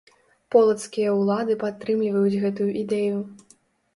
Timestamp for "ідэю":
2.83-3.17